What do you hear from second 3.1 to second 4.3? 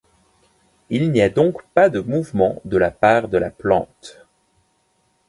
de la plante.